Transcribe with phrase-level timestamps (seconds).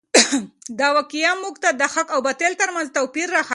[0.79, 3.49] دا واقعه موږ ته د حق او باطل تر منځ توپیر راښیي.